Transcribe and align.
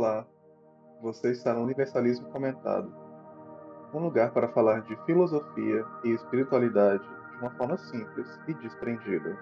Olá, 0.00 0.26
você 1.02 1.30
está 1.30 1.52
no 1.52 1.60
Universalismo 1.60 2.30
Comentado, 2.30 2.90
um 3.92 3.98
lugar 3.98 4.30
para 4.30 4.48
falar 4.48 4.80
de 4.80 4.96
filosofia 5.04 5.84
e 6.02 6.12
espiritualidade 6.12 7.06
de 7.06 7.36
uma 7.42 7.50
forma 7.50 7.76
simples 7.76 8.26
e 8.48 8.54
desprendida. 8.54 9.38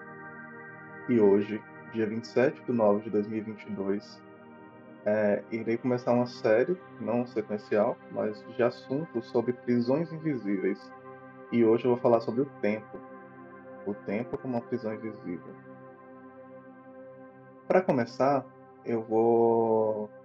E 1.07 1.17
hoje, 1.17 1.63
dia 1.93 2.05
27 2.05 2.61
de 2.65 2.73
nove 2.73 3.03
de 3.03 3.09
2022, 3.09 4.21
é, 5.05 5.41
irei 5.49 5.77
começar 5.77 6.11
uma 6.11 6.27
série, 6.27 6.77
não 6.99 7.25
sequencial, 7.25 7.95
mas 8.11 8.45
de 8.57 8.61
assuntos 8.61 9.27
sobre 9.27 9.53
prisões 9.53 10.11
invisíveis. 10.11 10.91
E 11.53 11.63
hoje 11.63 11.85
eu 11.85 11.91
vou 11.91 12.01
falar 12.01 12.19
sobre 12.19 12.41
o 12.41 12.45
tempo. 12.59 12.99
O 13.87 13.93
tempo 13.93 14.37
como 14.37 14.57
uma 14.57 14.61
prisão 14.61 14.93
invisível. 14.93 15.55
Para 17.65 17.81
começar, 17.81 18.45
eu 18.83 19.01
vou 19.03 20.18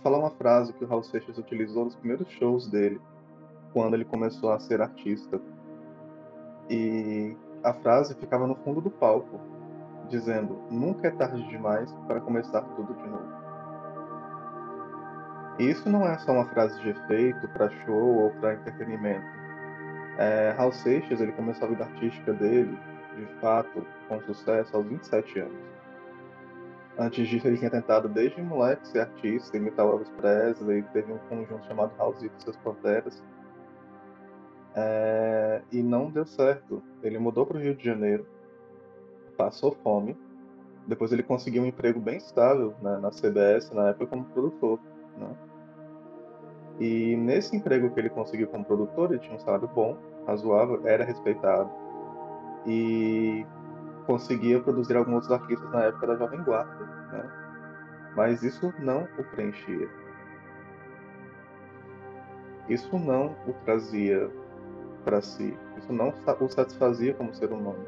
falar 0.00 0.18
uma 0.18 0.30
frase 0.30 0.72
que 0.72 0.84
o 0.84 0.86
Raul 0.86 1.02
Seixas 1.02 1.38
utilizou 1.38 1.84
nos 1.84 1.94
primeiros 1.94 2.28
shows 2.32 2.66
dele, 2.66 3.00
quando 3.72 3.94
ele 3.94 4.04
começou 4.04 4.52
a 4.52 4.58
ser 4.58 4.80
artista. 4.80 5.40
E 6.68 7.36
a 7.62 7.72
frase 7.72 8.14
ficava 8.14 8.46
no 8.46 8.56
fundo 8.56 8.80
do 8.80 8.90
palco, 8.90 9.40
dizendo: 10.08 10.58
Nunca 10.70 11.08
é 11.08 11.10
tarde 11.10 11.46
demais 11.48 11.92
para 12.06 12.20
começar 12.20 12.62
tudo 12.62 12.94
de 12.94 13.08
novo. 13.08 13.38
E 15.58 15.70
isso 15.70 15.88
não 15.88 16.06
é 16.06 16.16
só 16.18 16.32
uma 16.32 16.46
frase 16.46 16.80
de 16.80 16.90
efeito 16.90 17.48
para 17.48 17.70
show 17.70 18.24
ou 18.24 18.30
para 18.32 18.54
entretenimento. 18.54 19.26
É, 20.18 20.54
Raul 20.56 20.72
Seixas 20.72 21.20
ele 21.20 21.32
começou 21.32 21.66
a 21.66 21.70
vida 21.70 21.84
artística 21.84 22.32
dele, 22.32 22.78
de 23.16 23.26
fato, 23.40 23.84
com 24.08 24.20
sucesso 24.22 24.76
aos 24.76 24.86
27 24.86 25.40
anos. 25.40 25.77
Antes 26.98 27.28
disso, 27.28 27.46
ele 27.46 27.56
tinha 27.56 27.70
tentado 27.70 28.08
desde 28.08 28.42
moleque 28.42 28.88
ser 28.88 29.00
artista, 29.02 29.56
imitar 29.56 29.86
o 29.86 29.92
Elvis 29.92 30.10
Presley, 30.10 30.82
teve 30.92 31.12
um 31.12 31.18
conjunto 31.28 31.64
chamado 31.66 31.96
House 31.96 32.20
e 32.22 32.30
seus 32.38 32.56
Panteras. 32.56 33.22
É, 34.74 35.62
e 35.70 35.80
não 35.80 36.10
deu 36.10 36.26
certo. 36.26 36.82
Ele 37.00 37.16
mudou 37.18 37.46
para 37.46 37.56
o 37.56 37.60
Rio 37.60 37.76
de 37.76 37.84
Janeiro, 37.84 38.26
passou 39.36 39.72
fome. 39.82 40.16
Depois 40.88 41.12
ele 41.12 41.22
conseguiu 41.22 41.62
um 41.62 41.66
emprego 41.66 42.00
bem 42.00 42.16
estável 42.16 42.74
né, 42.82 42.98
na 42.98 43.10
CBS, 43.10 43.70
na 43.70 43.90
época 43.90 44.06
como 44.06 44.24
produtor. 44.24 44.80
Né? 45.16 45.36
E 46.80 47.16
nesse 47.16 47.54
emprego 47.54 47.90
que 47.90 48.00
ele 48.00 48.10
conseguiu 48.10 48.48
como 48.48 48.64
produtor, 48.64 49.12
ele 49.12 49.20
tinha 49.20 49.36
um 49.36 49.38
salário 49.38 49.68
bom, 49.68 49.96
razoável, 50.26 50.80
era 50.84 51.04
respeitado. 51.04 51.70
E 52.66 53.46
conseguia 54.08 54.58
produzir 54.58 54.96
alguns 54.96 55.30
artistas 55.30 55.70
na 55.70 55.84
época 55.84 56.06
da 56.06 56.16
Jovem 56.16 56.42
Guarda, 56.42 56.86
né? 57.12 57.30
mas 58.16 58.42
isso 58.42 58.72
não 58.78 59.06
o 59.18 59.24
preenchia. 59.24 59.86
Isso 62.70 62.98
não 62.98 63.36
o 63.46 63.52
trazia 63.66 64.30
para 65.04 65.20
si, 65.20 65.54
isso 65.76 65.92
não 65.92 66.14
o 66.40 66.48
satisfazia 66.48 67.12
como 67.12 67.34
ser 67.34 67.52
humano. 67.52 67.84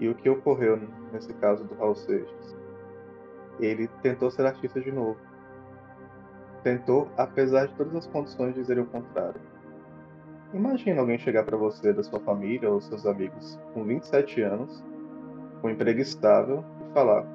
E 0.00 0.08
o 0.08 0.14
que 0.14 0.30
ocorreu 0.30 0.80
nesse 1.12 1.34
caso 1.34 1.62
do 1.62 1.74
Raul 1.74 1.94
Seixas? 1.94 2.56
Ele 3.60 3.86
tentou 4.00 4.30
ser 4.30 4.46
artista 4.46 4.80
de 4.80 4.90
novo. 4.90 5.20
Tentou, 6.62 7.06
apesar 7.18 7.66
de 7.66 7.74
todas 7.74 7.96
as 7.96 8.06
condições 8.06 8.54
dizerem 8.54 8.82
o 8.82 8.86
contrário 8.86 9.55
Imagina 10.56 11.02
alguém 11.02 11.18
chegar 11.18 11.44
para 11.44 11.54
você 11.54 11.92
da 11.92 12.02
sua 12.02 12.18
família 12.18 12.70
ou 12.70 12.80
seus 12.80 13.04
amigos 13.04 13.60
com 13.74 13.84
27 13.84 14.40
anos, 14.40 14.82
com 15.60 15.68
um 15.68 15.70
emprego 15.70 16.00
estável, 16.00 16.64
e 16.80 16.94
falar: 16.94 17.26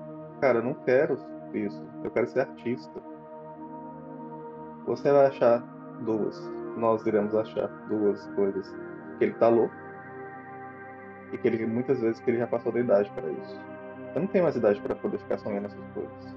Cara, 0.42 0.58
eu 0.58 0.64
não 0.64 0.74
quero 0.74 1.20
isso, 1.54 1.88
eu 2.04 2.10
quero 2.10 2.28
ser 2.28 2.40
artista. 2.40 3.00
Você 4.88 5.12
vai 5.12 5.28
achar 5.28 5.60
duas, 6.04 6.36
nós 6.76 7.06
iremos 7.06 7.36
achar 7.36 7.68
duas 7.88 8.26
coisas: 8.30 8.76
que 9.20 9.26
ele 9.26 9.34
tá 9.36 9.50
louco 9.50 9.76
e 11.32 11.38
que 11.38 11.48
ele 11.48 11.68
muitas 11.68 12.02
vezes 12.02 12.20
que 12.22 12.32
ele 12.32 12.40
já 12.40 12.48
passou 12.48 12.72
da 12.72 12.80
idade 12.80 13.12
para 13.12 13.30
isso. 13.32 13.62
Você 14.12 14.20
não 14.20 14.28
tem 14.28 14.42
mais 14.42 14.56
idade 14.56 14.82
para 14.82 14.96
poder 14.96 15.20
ficar 15.20 15.38
sonhando 15.38 15.68
essas 15.68 15.88
coisas. 15.94 16.36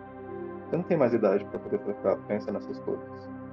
Você 0.68 0.76
não 0.76 0.84
tem 0.84 0.98
mais 0.98 1.14
idade 1.14 1.46
para 1.46 1.58
poder 1.58 1.78
ficar 1.78 2.16
pensando 2.28 2.54
nessas 2.54 2.78
coisas. 2.80 3.43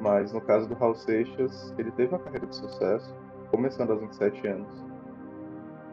Mas 0.00 0.32
no 0.32 0.40
caso 0.40 0.68
do 0.68 0.74
Raul 0.74 0.94
Seixas, 0.94 1.74
ele 1.76 1.90
teve 1.92 2.14
uma 2.14 2.20
carreira 2.20 2.46
de 2.46 2.54
sucesso, 2.54 3.14
começando 3.50 3.90
aos 3.90 4.00
27 4.00 4.46
anos. 4.46 4.86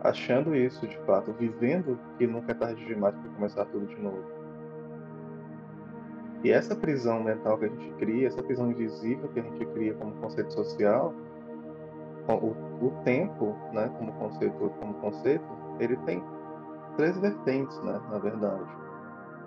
Achando 0.02 0.56
isso, 0.56 0.88
de 0.88 0.98
fato, 1.00 1.34
vivendo 1.34 1.98
que 2.18 2.28
nunca 2.28 2.52
é 2.52 2.56
tarde 2.56 2.86
demais 2.86 3.16
para 3.16 3.30
começar 3.32 3.66
tudo 3.66 3.88
de 3.88 4.00
novo. 4.00 4.24
E 6.44 6.52
essa 6.52 6.76
prisão 6.76 7.24
mental 7.24 7.58
que 7.58 7.66
a 7.66 7.70
gente 7.70 7.92
cria, 7.94 8.28
essa 8.28 8.44
prisão 8.44 8.70
invisível 8.70 9.28
que 9.30 9.40
a 9.40 9.44
gente 9.44 9.66
cria 9.66 9.96
como 9.96 10.14
conceito 10.18 10.54
social, 10.54 11.12
o, 12.28 12.86
o 12.86 13.02
tempo, 13.04 13.56
né, 13.74 13.90
como 13.98 14.14
conceito, 14.14 14.72
como 14.80 14.94
conceito, 14.96 15.46
ele 15.80 15.96
tem 16.06 16.24
três 16.98 17.18
vertentes, 17.18 17.82
né, 17.82 18.00
na 18.12 18.20
verdade. 18.20 18.70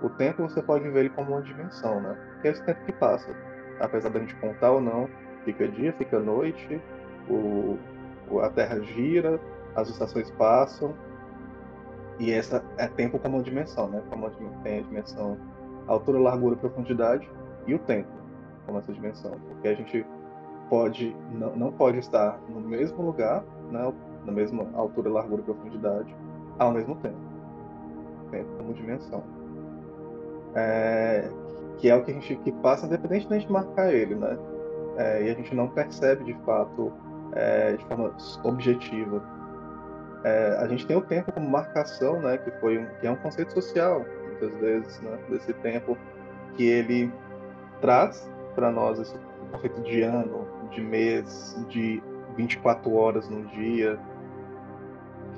O 0.03 0.09
tempo 0.11 0.43
você 0.43 0.61
pode 0.61 0.89
ver 0.91 1.01
ele 1.01 1.11
como 1.11 1.33
uma 1.33 1.43
dimensão, 1.43 2.01
né, 2.01 2.17
que 2.43 2.49
é 2.49 2.51
esse 2.51 2.65
tempo 2.65 2.85
que 2.85 2.93
passa 2.93 3.33
apesar 3.81 4.09
da 4.11 4.21
gente 4.21 4.35
contar 4.37 4.73
ou 4.73 4.81
não, 4.81 5.09
fica 5.45 5.69
dia, 5.69 5.93
fica 5.93 6.19
noite, 6.19 6.81
o, 7.29 7.79
a 8.41 8.51
Terra 8.51 8.81
gira, 8.81 9.41
as 9.75 9.89
estações 9.89 10.31
passam, 10.33 10.95
e 12.19 12.33
essa 12.33 12.65
é 12.77 12.89
tempo 12.89 13.19
como 13.19 13.37
uma 13.37 13.43
dimensão, 13.43 13.89
né? 13.89 14.03
Como 14.11 14.29
tem 14.63 14.81
a 14.81 14.83
dimensão 14.83 15.39
altura, 15.87 16.19
largura, 16.19 16.57
profundidade 16.57 17.29
e 17.67 17.75
o 17.75 17.79
tempo 17.79 18.09
como 18.67 18.79
essa 18.79 18.93
dimensão, 18.93 19.33
porque 19.49 19.69
a 19.69 19.75
gente 19.75 20.05
pode 20.69 21.17
não, 21.33 21.57
não 21.57 21.73
pode 21.73 21.99
estar 21.99 22.39
no 22.49 22.61
mesmo 22.61 23.03
lugar, 23.03 23.43
né? 23.71 23.93
Na 24.27 24.33
mesma 24.33 24.67
altura, 24.75 25.09
largura 25.09 25.43
profundidade 25.43 26.15
ao 26.59 26.73
mesmo 26.73 26.97
tempo. 26.97 27.17
Tempo 28.31 28.49
como 28.59 28.75
dimensão. 28.75 29.23
É, 30.55 31.31
que 31.79 31.89
é 31.89 31.97
o 31.97 32.05
que 32.05 32.11
a 32.11 32.15
gente 32.15 32.37
que 32.37 32.53
passa 32.53 32.87
independente 32.87 33.27
de 33.27 33.35
a 33.35 33.39
gente 33.39 33.51
marcar 33.51 33.93
ele, 33.93 34.15
né? 34.15 34.37
É, 34.97 35.23
e 35.23 35.31
a 35.31 35.35
gente 35.35 35.55
não 35.55 35.69
percebe 35.69 36.25
de 36.25 36.35
fato 36.45 36.93
é, 37.33 37.73
de 37.73 37.85
forma 37.87 38.15
objetiva. 38.45 39.23
É, 40.25 40.57
a 40.61 40.67
gente 40.67 40.87
tem 40.87 40.97
o 40.97 41.01
tempo 41.01 41.33
como 41.33 41.49
marcação, 41.49 42.21
né? 42.21 42.37
Que 42.39 42.51
foi 42.61 42.79
um, 42.79 42.87
que 43.01 43.07
é 43.07 43.11
um 43.11 43.17
conceito 43.17 43.53
social 43.53 44.05
muitas 44.27 44.53
vezes, 44.61 45.01
né? 45.01 45.19
Desse 45.29 45.53
tempo 45.55 45.97
que 46.57 46.65
ele 46.65 47.13
traz 47.81 48.29
para 48.55 48.73
nós 48.73 48.99
esse 48.99 49.17
conceito 49.53 49.81
de 49.83 50.03
ano, 50.03 50.47
de 50.71 50.81
mês, 50.81 51.57
de 51.69 52.03
24 52.37 52.93
horas 52.93 53.29
no 53.29 53.45
dia, 53.47 53.99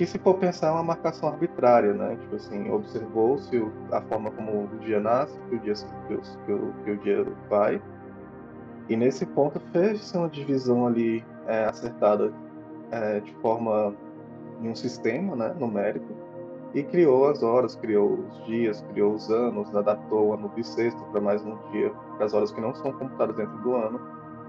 que 0.01 0.07
se 0.07 0.19
for 0.19 0.39
pensar 0.39 0.69
é 0.69 0.71
uma 0.71 0.83
marcação 0.83 1.29
arbitrária, 1.29 1.93
né? 1.93 2.17
Tipo 2.23 2.37
assim, 2.37 2.71
observou-se 2.71 3.71
a 3.93 4.01
forma 4.01 4.31
como 4.31 4.65
o 4.65 4.79
dia 4.79 4.99
nasce, 4.99 5.39
que 5.51 5.57
o 5.57 5.59
dia, 5.59 5.75
que 6.07 6.53
o, 6.55 6.73
que 6.83 6.91
o 6.93 6.97
dia 6.97 7.27
vai, 7.51 7.83
e 8.89 8.97
nesse 8.97 9.27
ponto 9.27 9.61
fez-se 9.73 10.17
uma 10.17 10.31
divisão 10.31 10.87
ali 10.87 11.23
é, 11.47 11.67
acertada 11.67 12.33
é, 12.91 13.21
de 13.21 13.31
forma 13.43 13.95
em 14.63 14.71
um 14.71 14.75
sistema 14.75 15.37
né, 15.37 15.55
numérico 15.59 16.15
e 16.73 16.83
criou 16.83 17.29
as 17.29 17.43
horas, 17.43 17.77
criou 17.77 18.21
os 18.21 18.47
dias, 18.47 18.83
criou 18.95 19.13
os 19.13 19.31
anos, 19.31 19.77
adaptou 19.77 20.29
o 20.29 20.33
ano 20.33 20.49
bissexto 20.49 21.03
para 21.13 21.21
mais 21.21 21.45
um 21.45 21.59
dia, 21.73 21.93
para 22.17 22.25
as 22.25 22.33
horas 22.33 22.51
que 22.51 22.61
não 22.63 22.75
são 22.75 22.91
computadas 22.91 23.37
dentro 23.37 23.59
do 23.59 23.75
ano 23.75 24.01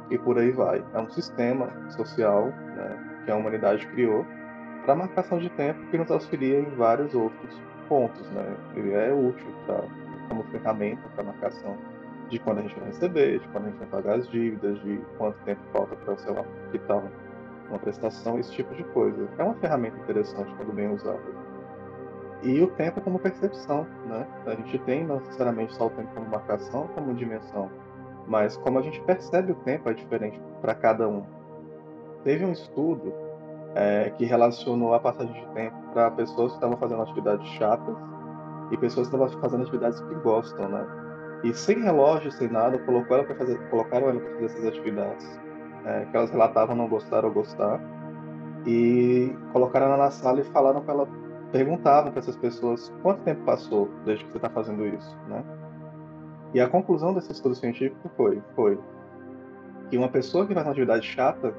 e 0.10 0.18
por 0.18 0.40
aí 0.40 0.52
vai. 0.52 0.82
É 0.94 1.00
um 1.02 1.10
sistema 1.10 1.68
social 1.90 2.46
né, 2.46 3.22
que 3.26 3.32
a 3.32 3.36
humanidade 3.36 3.86
criou 3.88 4.26
para 4.86 4.96
marcação 4.96 5.40
de 5.40 5.50
tempo 5.52 5.80
que 5.88 5.97
nos 5.97 6.09
auxilia 6.12 6.59
em 6.59 6.69
vários 6.75 7.14
outros 7.14 7.62
pontos, 7.88 8.30
né? 8.31 8.56
Ele 8.75 8.94
é 8.94 9.14
útil 9.14 9.47
pra, 9.66 9.84
como 10.28 10.44
ferramenta 10.46 11.02
para 11.16 11.23
marcação 11.23 11.78
de 12.29 12.40
quando 12.40 12.59
a 12.59 12.61
gente 12.61 12.76
vai 12.76 12.88
receber, 12.88 13.40
de 13.40 13.47
quando 13.50 13.66
a 13.66 13.70
gente 13.70 13.79
vai 13.79 13.88
pagar 13.88 14.16
as 14.16 14.28
dívidas, 14.29 14.82
de 14.82 15.02
quanto 15.17 15.38
tempo 15.44 15.61
falta 15.73 15.96
para, 15.97 16.17
sei 16.17 16.34
lá, 16.34 16.46
quitar 16.72 17.03
uma 17.70 17.79
prestação, 17.79 18.40
esse 18.40 18.52
tipo 18.53 18.73
de 18.73 18.84
coisa. 18.85 19.28
É 19.38 19.44
uma 19.44 19.56
ferramenta 19.56 19.97
interessante 19.97 20.53
quando 20.56 20.73
bem 20.73 20.90
usada. 20.94 21.20
E 22.41 22.59
o 22.61 22.67
tempo 22.67 23.02
como 23.02 23.20
percepção, 23.20 23.85
né? 24.08 24.26
A 24.46 24.56
gente 24.56 24.79
tem 24.79 25.06
não 25.06 25.17
necessariamente 25.17 25.76
só 25.76 25.88
o 25.88 25.90
tempo 25.91 26.09
como 26.16 26.29
marcação, 26.29 26.88
como 26.96 27.14
dimensão, 27.14 27.70
mas 28.26 28.58
como 28.58 28.79
a 28.79 28.82
gente 28.82 29.00
percebe 29.02 29.52
o 29.52 29.56
tempo 29.56 29.90
é 29.90 29.94
diferente 29.94 30.41
para 30.61 30.73
cada 30.73 31.08
um. 31.08 31.23
Teve 32.23 32.46
um 32.46 32.52
estudo 32.52 33.14
é, 33.76 34.09
que 34.18 34.26
relacionou 34.26 34.94
a 34.94 35.00
passagem 35.00 35.34
de 35.34 35.47
tempo 35.53 35.76
para 35.94 36.12
pessoas 36.12 36.52
que 36.52 36.58
estavam 36.58 36.78
fazendo 36.78 37.02
atividades 37.02 37.47
chatas 37.52 37.96
e 38.72 38.78
pessoas 38.78 39.08
que 39.08 39.16
estavam 39.16 39.41
fazendo 39.41 39.64
atividades 39.64 40.00
que 40.02 40.16
gostam, 40.16 40.70
né? 40.70 40.85
E 41.44 41.53
sem 41.53 41.82
relógio, 41.82 42.32
sem 42.32 42.47
nada, 42.47 42.78
colocou 42.79 43.18
ela 43.18 43.35
fazer, 43.35 43.58
colocaram 43.70 44.09
ela 44.09 44.20
para 44.20 44.34
fazer 44.34 44.46
essas 44.46 44.66
atividades 44.66 45.40
é, 45.85 46.06
que 46.06 46.16
elas 46.16 46.29
relatavam 46.29 46.76
não 46.76 46.88
gostar 46.88 47.26
ou 47.26 47.32
gostar 47.32 47.79
e 48.66 49.35
colocaram 49.52 49.88
ela 49.88 49.97
na 49.97 50.12
sala 50.12 50.41
e 50.41 50.44
falaram 50.44 50.82
para 50.82 50.94
ela 50.94 51.08
perguntavam 51.52 52.12
para 52.12 52.20
essas 52.20 52.38
pessoas 52.38 52.94
quanto 53.02 53.23
tempo 53.23 53.44
passou 53.44 53.90
desde 54.06 54.23
que 54.23 54.32
você 54.32 54.38
está 54.38 54.50
fazendo 54.50 54.85
isso, 54.85 55.18
né? 55.28 55.44
E 56.53 56.59
a 56.59 56.68
conclusão 56.68 57.14
desse 57.14 57.32
estudo 57.32 57.56
científico 57.56 58.09
foi, 58.16 58.41
foi 58.56 58.78
que 59.90 59.97
uma 59.97 60.09
pessoa 60.09 60.46
que 60.46 60.53
faz 60.53 60.66
uma 60.66 60.72
atividade 60.72 61.06
chata, 61.06 61.53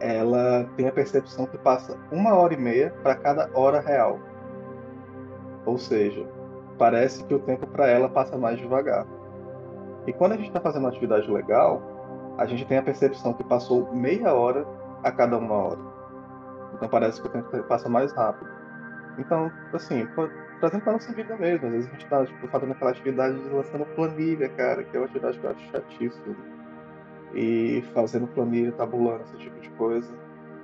ela 0.00 0.68
tem 0.76 0.88
a 0.88 0.92
percepção 0.92 1.46
que 1.46 1.58
passa 1.58 1.96
uma 2.10 2.34
hora 2.34 2.54
e 2.54 2.56
meia 2.56 2.94
para 3.02 3.14
cada 3.14 3.50
hora 3.54 3.80
real. 3.80 4.18
Ou 5.64 5.78
seja, 5.78 6.26
parece 6.78 7.24
que 7.24 7.34
o 7.34 7.38
tempo 7.38 7.66
para 7.66 7.88
ela 7.88 8.08
passa 8.08 8.36
mais 8.36 8.58
devagar. 8.58 9.06
E 10.06 10.12
quando 10.12 10.32
a 10.32 10.36
gente 10.36 10.48
está 10.48 10.60
fazendo 10.60 10.82
uma 10.82 10.90
atividade 10.90 11.30
legal, 11.30 11.82
a 12.36 12.44
gente 12.46 12.66
tem 12.66 12.78
a 12.78 12.82
percepção 12.82 13.32
que 13.32 13.44
passou 13.44 13.94
meia 13.94 14.34
hora 14.34 14.66
a 15.02 15.10
cada 15.10 15.38
uma 15.38 15.54
hora. 15.54 15.80
Então 16.74 16.88
parece 16.88 17.20
que 17.20 17.28
o 17.28 17.30
tempo 17.30 17.62
passa 17.64 17.88
mais 17.88 18.12
rápido. 18.12 18.50
Então, 19.18 19.50
assim, 19.72 20.06
trazendo 20.60 20.82
para 20.82 20.92
nossa 20.94 21.12
vida 21.12 21.36
mesmo. 21.36 21.66
Às 21.66 21.72
vezes 21.72 21.88
a 21.88 21.92
gente 21.92 22.04
está 22.04 22.26
tipo, 22.26 22.48
fazendo 22.48 22.72
aquela 22.72 22.90
atividade 22.90 23.38
de 23.38 23.48
lançando 23.48 23.86
planilha, 23.94 24.48
cara, 24.50 24.82
que 24.82 24.96
é 24.96 25.00
uma 25.00 25.06
atividade 25.06 25.38
que 25.38 25.46
eu 25.46 25.50
acho 25.50 25.70
chatíssima. 25.70 26.36
E 27.34 27.82
fazendo 27.92 28.26
planilha, 28.28 28.72
tabulando, 28.72 29.22
esse 29.24 29.36
tipo 29.38 29.58
de 29.60 29.70
coisa. 29.70 30.12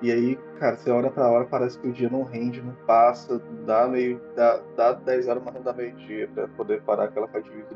E 0.02 0.10
aí, 0.10 0.36
cara, 0.58 0.76
você 0.76 0.90
hora 0.90 1.10
pra 1.10 1.28
hora, 1.28 1.44
parece 1.44 1.78
que 1.78 1.88
o 1.88 1.92
dia 1.92 2.08
não 2.08 2.22
rende, 2.22 2.62
não 2.62 2.74
passa, 2.86 3.38
dá 3.66 3.86
meio. 3.86 4.20
dá, 4.34 4.60
dá 4.76 4.92
10 4.92 5.28
horas, 5.28 5.42
mas 5.44 5.54
não 5.54 5.62
dá 5.62 5.72
meio-dia 5.72 6.28
para 6.34 6.48
poder 6.48 6.82
parar 6.82 7.04
aquela 7.04 7.28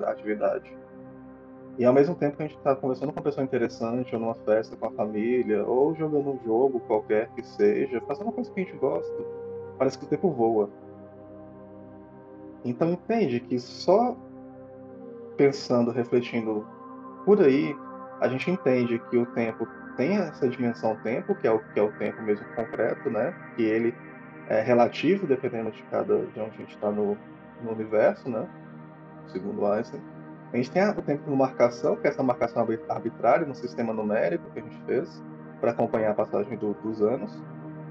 atividade. 0.06 0.75
E 1.76 1.85
ao 1.85 1.93
mesmo 1.93 2.14
tempo 2.14 2.37
que 2.37 2.43
a 2.44 2.46
gente 2.46 2.56
está 2.56 2.75
conversando 2.76 3.12
com 3.12 3.19
uma 3.19 3.25
pessoa 3.25 3.44
interessante, 3.44 4.14
ou 4.14 4.20
numa 4.20 4.35
festa 4.35 4.76
com 4.76 4.87
a 4.87 4.91
família, 4.93 5.67
ou 5.67 5.94
jogando 5.94 6.31
um 6.31 6.38
jogo 6.44 6.81
qualquer 6.81 7.29
que 7.31 7.43
seja, 7.43 8.00
fazendo 8.02 8.26
uma 8.26 8.32
coisa 8.32 8.50
que 8.50 8.61
a 8.61 8.64
gente 8.64 8.76
gosta, 8.76 9.25
parece 9.76 9.99
que 9.99 10.05
o 10.05 10.08
tempo 10.08 10.31
voa. 10.31 10.70
Então 12.64 12.91
entende 12.91 13.41
que 13.41 13.58
só 13.58 14.17
pensando, 15.37 15.91
refletindo 15.91 16.64
por 17.25 17.43
aí, 17.43 17.76
a 18.21 18.29
gente 18.29 18.51
entende 18.51 18.99
que 19.11 19.17
o 19.17 19.27
tempo 19.27 19.67
tem 19.97 20.17
essa 20.17 20.49
dimensão 20.49 20.97
tempo, 20.97 21.35
que 21.35 21.47
é 21.47 21.51
o 21.51 21.61
que 21.61 21.79
é 21.79 21.83
o 21.83 21.93
tempo 21.93 22.23
mesmo 22.23 22.45
concreto, 22.55 23.11
né? 23.11 23.35
Que 23.57 23.63
ele 23.63 23.95
é 24.49 24.61
relativo 24.61 25.27
dependendo 25.27 25.71
de 25.71 25.83
cada 25.85 26.19
de 26.27 26.41
onde 26.41 26.55
a 26.55 26.59
gente 26.59 26.75
está 26.75 26.91
no, 26.91 27.17
no 27.63 27.73
universo, 27.73 28.29
né? 28.29 28.47
Segundo 29.29 29.67
Einstein. 29.67 30.03
A 30.53 30.57
gente 30.57 30.71
tem 30.71 30.89
o 30.89 31.03
tempo 31.03 31.25
como 31.25 31.37
marcação, 31.37 31.97
que 31.97 32.07
é 32.07 32.11
essa 32.11 32.23
marcação 32.23 32.67
arbitrária 32.89 33.47
no 33.47 33.55
sistema 33.55 33.93
numérico 33.93 34.49
que 34.53 34.61
a 34.61 34.63
gente 34.63 34.81
fez 34.87 35.23
para 35.61 35.73
acompanhar 35.73 36.13
a 36.13 36.15
passagem 36.15 36.57
do, 36.57 36.75
dos 36.75 37.03
anos 37.03 37.43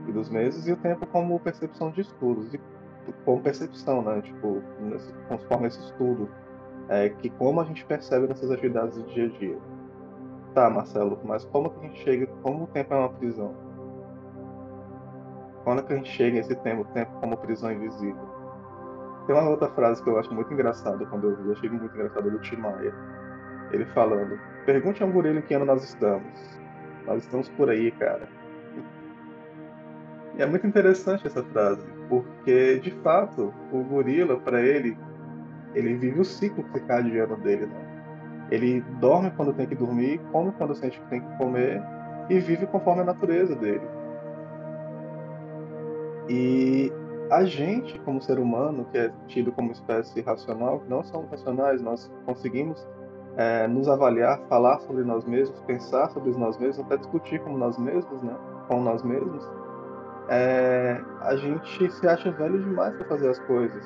e 0.07 0.11
dos 0.11 0.29
meses, 0.29 0.67
e 0.67 0.71
o 0.71 0.77
tempo 0.77 1.05
como 1.07 1.39
percepção 1.39 1.91
de 1.91 2.01
estudos, 2.01 2.53
e 2.53 2.59
como 3.25 3.41
percepção, 3.41 4.01
né? 4.01 4.21
Tipo, 4.21 4.61
nesse, 4.79 5.11
conforme 5.27 5.67
esse 5.67 5.79
estudo, 5.79 6.29
é, 6.87 7.09
que 7.09 7.29
como 7.31 7.59
a 7.59 7.65
gente 7.65 7.83
percebe 7.85 8.27
nessas 8.27 8.51
atividades 8.51 8.95
do 8.97 9.03
dia 9.09 9.25
a 9.25 9.39
dia. 9.39 9.57
Tá, 10.53 10.69
Marcelo, 10.69 11.19
mas 11.23 11.43
como 11.45 11.71
que 11.71 11.79
a 11.79 11.89
gente 11.89 12.03
chega, 12.03 12.27
como 12.43 12.65
o 12.65 12.67
tempo 12.67 12.93
é 12.93 12.97
uma 12.97 13.09
prisão? 13.09 13.55
Quando 15.63 15.79
é 15.79 15.83
que 15.83 15.93
a 15.93 15.95
gente 15.95 16.11
chega 16.11 16.37
esse 16.37 16.55
tempo, 16.57 16.85
tempo 16.93 17.11
como 17.19 17.37
prisão 17.37 17.71
invisível? 17.71 18.27
Tem 19.25 19.35
uma 19.35 19.49
outra 19.49 19.69
frase 19.69 20.03
que 20.03 20.09
eu 20.09 20.19
acho 20.19 20.31
muito 20.33 20.53
engraçada 20.53 21.03
quando 21.07 21.29
eu 21.29 21.43
vi, 21.43 21.51
achei 21.53 21.69
muito 21.69 21.95
engraçada 21.95 22.29
do 22.29 22.39
Tim 22.39 22.57
Maia. 22.57 22.93
Ele 23.71 23.85
falando: 23.87 24.39
Pergunte 24.65 25.01
a 25.01 25.05
um 25.05 25.11
gorila 25.11 25.39
em 25.39 25.41
que 25.41 25.53
ano 25.55 25.65
nós 25.65 25.83
estamos. 25.83 26.59
Nós 27.07 27.23
estamos 27.23 27.49
por 27.49 27.69
aí, 27.69 27.91
cara. 27.91 28.27
E 30.35 30.41
é 30.41 30.45
muito 30.45 30.67
interessante 30.67 31.25
essa 31.25 31.43
frase, 31.43 31.87
porque 32.09 32.79
de 32.79 32.91
fato 33.01 33.53
o 33.71 33.83
gorila, 33.83 34.39
para 34.39 34.61
ele, 34.61 34.97
ele 35.73 35.95
vive 35.95 36.19
o 36.19 36.25
ciclo 36.25 36.63
circadiano 36.71 37.37
dele, 37.37 37.65
né? 37.65 37.82
Ele 38.53 38.81
dorme 38.99 39.31
quando 39.31 39.51
tem 39.51 39.65
que 39.65 39.73
dormir, 39.73 40.21
come 40.31 40.51
quando 40.51 40.75
sente 40.75 40.99
que 40.99 41.07
tem 41.07 41.19
que 41.19 41.37
comer 41.37 41.81
e 42.29 42.37
vive 42.37 42.67
conforme 42.67 43.01
a 43.01 43.05
natureza 43.05 43.55
dele. 43.55 43.81
E 46.29 46.93
a 47.31 47.45
gente, 47.45 47.99
como 48.01 48.21
ser 48.21 48.37
humano, 48.37 48.85
que 48.91 48.97
é 48.99 49.11
tido 49.25 49.51
como 49.51 49.71
espécie 49.71 50.21
racional, 50.21 50.83
não 50.87 51.03
somos 51.03 51.31
racionais, 51.31 51.81
nós 51.81 52.11
conseguimos 52.27 52.87
é, 53.37 53.67
nos 53.67 53.87
avaliar, 53.87 54.39
falar 54.47 54.77
sobre 54.81 55.03
nós 55.03 55.25
mesmos, 55.25 55.59
pensar 55.61 56.11
sobre 56.11 56.29
nós 56.33 56.55
mesmos, 56.59 56.85
até 56.85 56.97
discutir 56.97 57.39
com 57.39 57.57
nós 57.57 57.75
mesmos, 57.79 58.21
né? 58.21 58.35
Com 58.67 58.83
nós 58.83 59.01
mesmos. 59.01 59.49
É, 60.29 61.01
a 61.21 61.35
gente 61.35 61.91
se 61.91 62.07
acha 62.07 62.29
velho 62.29 62.61
demais 62.61 62.95
para 62.97 63.07
fazer 63.07 63.29
as 63.29 63.39
coisas. 63.39 63.83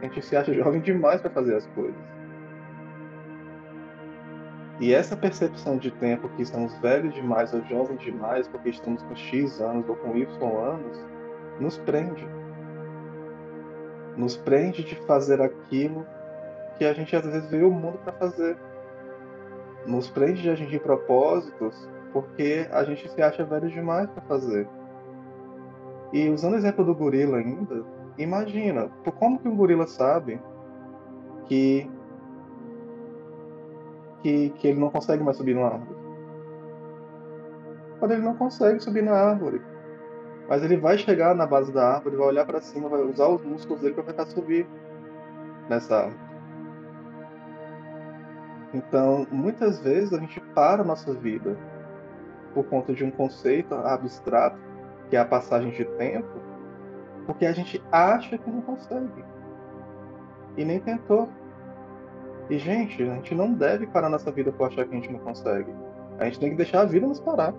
A 0.00 0.04
gente 0.04 0.24
se 0.24 0.36
acha 0.36 0.54
jovem 0.54 0.78
demais 0.82 1.20
para 1.20 1.30
fazer 1.30 1.56
as 1.56 1.66
coisas. 1.66 2.15
E 4.78 4.92
essa 4.92 5.16
percepção 5.16 5.78
de 5.78 5.90
tempo 5.90 6.28
que 6.30 6.42
estamos 6.42 6.76
velhos 6.78 7.14
demais 7.14 7.52
ou 7.54 7.62
jovens 7.64 8.00
demais 8.00 8.46
porque 8.46 8.70
estamos 8.70 9.02
com 9.02 9.16
X 9.16 9.60
anos 9.60 9.88
ou 9.88 9.96
com 9.96 10.16
Y 10.16 10.26
anos, 10.42 11.04
nos 11.58 11.78
prende 11.78 12.26
nos 14.16 14.36
prende 14.36 14.82
de 14.82 14.94
fazer 15.06 15.40
aquilo 15.40 16.06
que 16.78 16.84
a 16.84 16.92
gente 16.92 17.14
às 17.14 17.24
vezes 17.24 17.50
veio 17.50 17.68
o 17.68 17.72
mundo 17.72 17.98
para 17.98 18.12
fazer. 18.14 18.56
Nos 19.86 20.10
prende 20.10 20.42
de 20.42 20.50
atingir 20.50 20.80
propósitos 20.80 21.88
porque 22.12 22.66
a 22.72 22.82
gente 22.84 23.08
se 23.10 23.22
acha 23.22 23.44
velho 23.44 23.68
demais 23.68 24.08
para 24.10 24.22
fazer. 24.22 24.66
E 26.12 26.28
usando 26.28 26.54
o 26.54 26.56
exemplo 26.56 26.84
do 26.84 26.94
gorila 26.94 27.38
ainda, 27.38 27.84
imagina, 28.16 28.88
como 29.18 29.38
que 29.38 29.48
um 29.48 29.56
gorila 29.56 29.86
sabe 29.86 30.40
que 31.46 31.90
que, 34.22 34.50
que 34.50 34.68
ele 34.68 34.80
não 34.80 34.90
consegue 34.90 35.22
mais 35.22 35.36
subir 35.36 35.54
numa 35.54 35.68
árvore? 35.68 35.96
Quando 37.98 38.12
ele 38.12 38.22
não 38.22 38.34
consegue 38.34 38.80
subir 38.80 39.02
na 39.02 39.12
árvore, 39.12 39.62
mas 40.48 40.62
ele 40.62 40.76
vai 40.76 40.98
chegar 40.98 41.34
na 41.34 41.46
base 41.46 41.72
da 41.72 41.94
árvore, 41.94 42.16
vai 42.16 42.26
olhar 42.26 42.46
para 42.46 42.60
cima, 42.60 42.88
vai 42.88 43.02
usar 43.02 43.28
os 43.28 43.42
músculos 43.42 43.80
dele 43.80 43.94
para 43.94 44.04
tentar 44.04 44.26
subir 44.26 44.66
nessa 45.68 45.96
árvore. 45.96 46.26
Então, 48.74 49.26
muitas 49.30 49.80
vezes 49.80 50.12
a 50.12 50.18
gente 50.18 50.40
para 50.54 50.82
a 50.82 50.84
nossa 50.84 51.12
vida 51.14 51.56
por 52.52 52.64
conta 52.64 52.92
de 52.92 53.04
um 53.04 53.10
conceito 53.10 53.74
abstrato, 53.74 54.58
que 55.08 55.16
é 55.16 55.18
a 55.18 55.24
passagem 55.24 55.70
de 55.70 55.84
tempo, 55.84 56.40
porque 57.26 57.46
a 57.46 57.52
gente 57.52 57.82
acha 57.90 58.38
que 58.38 58.50
não 58.50 58.60
consegue. 58.62 59.24
E 60.56 60.64
nem 60.64 60.80
tentou. 60.80 61.28
E, 62.48 62.58
gente, 62.58 63.02
a 63.02 63.14
gente 63.14 63.34
não 63.34 63.52
deve 63.52 63.86
parar 63.86 64.08
nossa 64.08 64.30
vida 64.30 64.52
por 64.52 64.68
achar 64.68 64.84
que 64.84 64.94
a 64.94 64.98
gente 64.98 65.12
não 65.12 65.18
consegue. 65.18 65.72
A 66.18 66.24
gente 66.24 66.38
tem 66.38 66.50
que 66.50 66.56
deixar 66.56 66.82
a 66.82 66.84
vida 66.84 67.06
nos 67.06 67.20
parar. 67.20 67.52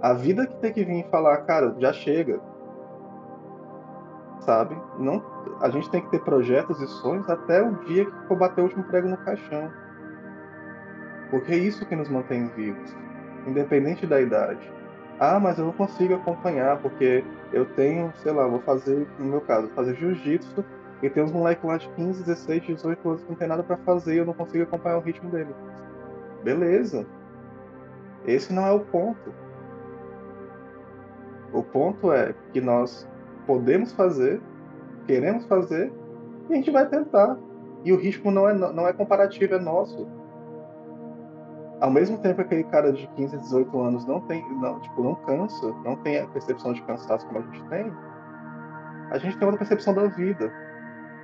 A 0.00 0.12
vida 0.12 0.46
que 0.46 0.56
tem 0.56 0.72
que 0.72 0.84
vir 0.84 1.06
e 1.06 1.10
falar, 1.10 1.38
cara, 1.38 1.74
já 1.78 1.92
chega. 1.92 2.40
Sabe? 4.40 4.76
Não, 4.98 5.22
a 5.60 5.68
gente 5.68 5.90
tem 5.90 6.00
que 6.00 6.10
ter 6.10 6.20
projetos 6.20 6.80
e 6.80 6.86
sonhos 6.86 7.28
até 7.28 7.62
o 7.62 7.74
dia 7.84 8.04
que 8.06 8.26
for 8.26 8.36
bater 8.36 8.60
o 8.60 8.64
último 8.64 8.84
prego 8.84 9.08
no 9.08 9.16
caixão. 9.18 9.70
Porque 11.30 11.52
é 11.52 11.56
isso 11.56 11.86
que 11.86 11.94
nos 11.94 12.08
mantém 12.08 12.48
vivos, 12.48 12.96
independente 13.46 14.06
da 14.06 14.20
idade. 14.20 14.72
Ah, 15.20 15.38
mas 15.40 15.58
eu 15.58 15.64
não 15.66 15.72
consigo 15.72 16.14
acompanhar 16.14 16.78
porque 16.78 17.24
eu 17.52 17.66
tenho, 17.74 18.12
sei 18.22 18.32
lá, 18.32 18.46
vou 18.46 18.60
fazer, 18.60 19.06
no 19.18 19.26
meu 19.26 19.40
caso, 19.40 19.68
fazer 19.74 19.94
jiu-jitsu 19.96 20.64
e 21.02 21.08
tem 21.08 21.22
uns 21.22 21.32
moleques 21.32 21.64
lá 21.64 21.76
de 21.76 21.88
15, 21.90 22.24
16, 22.24 22.62
18 22.62 23.08
anos 23.08 23.22
que 23.22 23.30
não 23.30 23.36
tem 23.36 23.48
nada 23.48 23.62
para 23.62 23.76
fazer 23.78 24.14
e 24.14 24.18
eu 24.18 24.26
não 24.26 24.34
consigo 24.34 24.64
acompanhar 24.64 24.98
o 24.98 25.00
ritmo 25.00 25.30
dele. 25.30 25.54
Beleza. 26.42 27.06
Esse 28.26 28.52
não 28.52 28.66
é 28.66 28.72
o 28.72 28.80
ponto. 28.80 29.32
O 31.52 31.62
ponto 31.62 32.12
é 32.12 32.34
que 32.52 32.60
nós 32.60 33.08
podemos 33.46 33.92
fazer, 33.92 34.40
queremos 35.06 35.46
fazer, 35.46 35.92
e 36.48 36.52
a 36.52 36.56
gente 36.56 36.70
vai 36.70 36.86
tentar. 36.86 37.38
E 37.84 37.92
o 37.92 37.96
ritmo 37.96 38.30
não 38.30 38.48
é, 38.48 38.54
não 38.54 38.86
é 38.86 38.92
comparativo, 38.92 39.54
é 39.54 39.58
nosso. 39.58 40.06
Ao 41.80 41.90
mesmo 41.90 42.18
tempo 42.18 42.36
que 42.36 42.42
aquele 42.42 42.64
cara 42.64 42.92
de 42.92 43.06
15, 43.06 43.38
18 43.38 43.80
anos 43.80 44.04
não 44.04 44.20
tem, 44.22 44.44
não, 44.60 44.80
tipo, 44.80 45.00
não 45.02 45.14
cansa, 45.14 45.72
não 45.84 45.94
tem 45.96 46.18
a 46.18 46.26
percepção 46.26 46.72
de 46.72 46.82
cansaço 46.82 47.24
como 47.28 47.38
a 47.38 47.42
gente 47.42 47.64
tem, 47.68 47.92
a 49.10 49.18
gente 49.18 49.38
tem 49.38 49.46
outra 49.46 49.58
percepção 49.58 49.94
da 49.94 50.08
vida. 50.08 50.52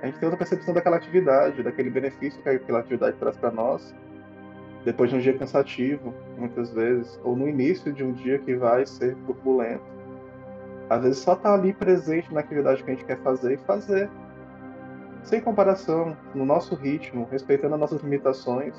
A 0.01 0.05
gente 0.05 0.19
tem 0.19 0.27
outra 0.27 0.37
percepção 0.37 0.73
daquela 0.73 0.97
atividade, 0.97 1.63
daquele 1.63 1.89
benefício 1.89 2.41
que 2.41 2.49
aquela 2.49 2.79
atividade 2.79 3.17
traz 3.17 3.37
para 3.37 3.51
nós, 3.51 3.95
depois 4.83 5.09
de 5.09 5.15
um 5.15 5.19
dia 5.19 5.37
cansativo, 5.37 6.13
muitas 6.37 6.71
vezes, 6.71 7.19
ou 7.23 7.35
no 7.35 7.47
início 7.47 7.91
de 7.91 8.03
um 8.03 8.11
dia 8.11 8.37
que 8.37 8.55
vai 8.55 8.85
ser 8.85 9.15
turbulento. 9.25 9.83
Às 10.89 11.01
vezes 11.01 11.17
só 11.17 11.33
estar 11.33 11.49
tá 11.49 11.55
ali 11.55 11.73
presente 11.73 12.31
na 12.31 12.39
atividade 12.41 12.83
que 12.83 12.91
a 12.91 12.93
gente 12.93 13.05
quer 13.05 13.17
fazer 13.21 13.53
e 13.53 13.57
fazer. 13.57 14.09
Sem 15.23 15.41
comparação, 15.41 16.15
no 16.35 16.45
nosso 16.45 16.75
ritmo, 16.75 17.27
respeitando 17.31 17.73
as 17.73 17.79
nossas 17.79 18.01
limitações 18.01 18.75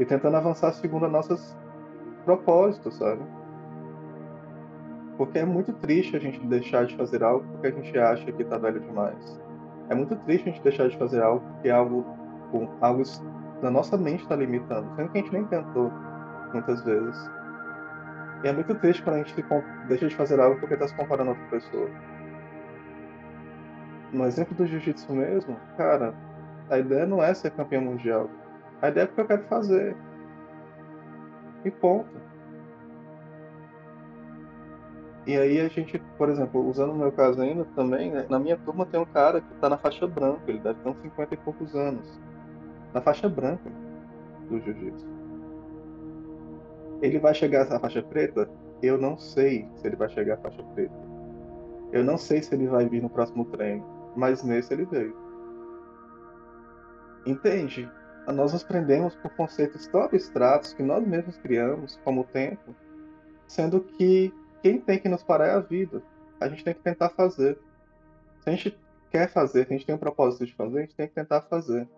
e 0.00 0.04
tentando 0.06 0.38
avançar 0.38 0.72
segundo 0.72 1.04
os 1.04 1.12
nossos 1.12 1.54
propósitos, 2.24 2.96
sabe? 2.96 3.20
Porque 5.18 5.38
é 5.38 5.44
muito 5.44 5.74
triste 5.74 6.16
a 6.16 6.18
gente 6.18 6.40
deixar 6.46 6.86
de 6.86 6.96
fazer 6.96 7.22
algo 7.22 7.46
porque 7.52 7.66
a 7.66 7.70
gente 7.70 7.98
acha 7.98 8.32
que 8.32 8.42
está 8.42 8.56
velho 8.56 8.80
demais. 8.80 9.45
É 9.88 9.94
muito 9.94 10.16
triste 10.16 10.48
a 10.48 10.52
gente 10.52 10.62
deixar 10.62 10.88
de 10.88 10.96
fazer 10.98 11.22
algo 11.22 11.46
porque 11.52 11.70
algo, 11.70 12.04
algo 12.80 13.02
na 13.62 13.70
nossa 13.70 13.96
mente 13.96 14.22
está 14.22 14.36
limitando, 14.36 14.94
sendo 14.96 15.10
que 15.10 15.18
a 15.18 15.20
gente 15.22 15.32
nem 15.32 15.44
tentou 15.44 15.90
muitas 16.52 16.82
vezes. 16.82 17.30
E 18.44 18.48
é 18.48 18.52
muito 18.52 18.74
triste 18.76 19.02
quando 19.02 19.16
a 19.16 19.18
gente 19.18 19.34
deixa 19.88 20.08
de 20.08 20.14
fazer 20.14 20.40
algo 20.40 20.58
porque 20.60 20.74
está 20.74 20.88
se 20.88 20.94
comparando 20.94 21.30
a 21.30 21.32
outra 21.34 21.48
pessoa. 21.48 21.88
No 24.12 24.24
exemplo 24.24 24.54
do 24.54 24.66
jiu-jitsu 24.66 25.12
mesmo, 25.12 25.56
cara, 25.76 26.14
a 26.70 26.78
ideia 26.78 27.06
não 27.06 27.22
é 27.22 27.32
ser 27.34 27.50
campeão 27.50 27.82
mundial. 27.82 28.30
A 28.82 28.88
ideia 28.88 29.04
é 29.04 29.06
porque 29.06 29.20
eu 29.20 29.26
quero 29.26 29.42
fazer. 29.44 29.96
E 31.64 31.70
ponto. 31.70 32.20
E 35.26 35.36
aí 35.36 35.60
a 35.60 35.68
gente, 35.68 35.98
por 36.16 36.28
exemplo, 36.28 36.64
usando 36.68 36.92
o 36.92 36.96
meu 36.96 37.10
caso 37.10 37.42
ainda 37.42 37.64
também, 37.74 38.12
né, 38.12 38.26
na 38.30 38.38
minha 38.38 38.56
turma 38.56 38.86
tem 38.86 39.00
um 39.00 39.04
cara 39.04 39.40
que 39.40 39.52
está 39.54 39.68
na 39.68 39.76
faixa 39.76 40.06
branca, 40.06 40.42
ele 40.46 40.60
deve 40.60 40.78
ter 40.80 40.88
uns 40.88 40.98
50 40.98 41.34
e 41.34 41.36
poucos 41.38 41.74
anos. 41.74 42.20
Na 42.94 43.00
faixa 43.00 43.28
branca 43.28 43.68
do 44.48 44.60
jiu-jitsu. 44.60 45.04
Ele 47.02 47.18
vai 47.18 47.34
chegar 47.34 47.70
à 47.70 47.80
faixa 47.80 48.02
preta? 48.02 48.48
Eu 48.80 48.96
não 48.96 49.18
sei 49.18 49.68
se 49.74 49.86
ele 49.86 49.96
vai 49.96 50.08
chegar 50.08 50.34
à 50.34 50.38
faixa 50.38 50.62
preta. 50.74 50.94
Eu 51.92 52.04
não 52.04 52.16
sei 52.16 52.40
se 52.40 52.54
ele 52.54 52.68
vai 52.68 52.88
vir 52.88 53.02
no 53.02 53.10
próximo 53.10 53.44
treino, 53.46 53.84
mas 54.14 54.44
nesse 54.44 54.72
ele 54.72 54.84
veio. 54.84 55.16
Entende? 57.26 57.90
Nós 58.32 58.52
nos 58.52 58.62
prendemos 58.62 59.16
por 59.16 59.30
conceitos 59.32 59.86
tão 59.88 60.02
abstratos 60.02 60.72
que 60.72 60.82
nós 60.82 61.04
mesmos 61.04 61.36
criamos, 61.38 61.98
como 62.04 62.20
o 62.20 62.24
tempo, 62.24 62.74
sendo 63.46 63.80
que 63.80 64.32
quem 64.66 64.80
tem 64.80 64.98
que 64.98 65.08
nos 65.08 65.22
parar 65.22 65.46
é 65.46 65.54
a 65.54 65.60
vida. 65.60 66.02
A 66.40 66.48
gente 66.48 66.64
tem 66.64 66.74
que 66.74 66.80
tentar 66.80 67.10
fazer. 67.10 67.56
Se 68.40 68.50
a 68.50 68.52
gente 68.52 68.76
quer 69.12 69.28
fazer, 69.28 69.64
se 69.64 69.72
a 69.72 69.76
gente 69.76 69.86
tem 69.86 69.94
um 69.94 69.98
propósito 69.98 70.44
de 70.44 70.52
fazer, 70.54 70.78
a 70.78 70.80
gente 70.80 70.96
tem 70.96 71.06
que 71.06 71.14
tentar 71.14 71.42
fazer. 71.42 71.88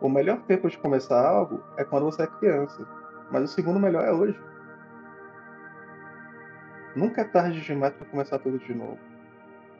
O 0.00 0.08
melhor 0.08 0.42
tempo 0.46 0.68
de 0.68 0.76
começar 0.78 1.24
algo 1.24 1.62
é 1.76 1.84
quando 1.84 2.06
você 2.06 2.24
é 2.24 2.26
criança, 2.26 2.84
mas 3.30 3.44
o 3.44 3.54
segundo 3.54 3.78
melhor 3.78 4.04
é 4.04 4.12
hoje. 4.12 4.38
Nunca 6.96 7.20
é 7.20 7.24
tarde 7.24 7.60
demais 7.60 7.94
para 7.94 8.06
começar 8.06 8.40
tudo 8.40 8.58
de 8.58 8.74
novo. 8.74 8.98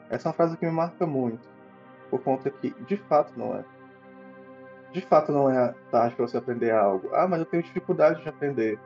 Essa 0.09 0.27
é 0.27 0.29
uma 0.29 0.35
frase 0.35 0.55
que 0.55 0.65
me 0.65 0.71
marca 0.71 1.05
muito, 1.05 1.45
por 2.09 2.21
conta 2.23 2.49
que, 2.49 2.71
de 2.85 2.95
fato, 2.95 3.37
não 3.37 3.53
é. 3.53 3.65
De 4.93 5.01
fato, 5.01 5.33
não 5.33 5.49
é 5.49 5.75
tarde 5.91 6.15
para 6.15 6.25
você 6.25 6.37
aprender 6.37 6.71
algo. 6.71 7.09
Ah, 7.13 7.27
mas 7.27 7.39
eu 7.41 7.45
tenho 7.45 7.63
dificuldade 7.63 8.23
de 8.23 8.29
aprender. 8.29 8.79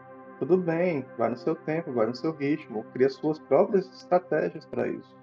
Tudo 0.43 0.57
bem, 0.57 1.05
vai 1.17 1.29
no 1.29 1.37
seu 1.37 1.55
tempo, 1.55 1.93
vai 1.93 2.05
no 2.05 2.13
seu 2.13 2.33
ritmo, 2.33 2.83
cria 2.91 3.07
suas 3.07 3.39
próprias 3.39 3.87
estratégias 3.87 4.65
para 4.65 4.89
isso. 4.89 5.15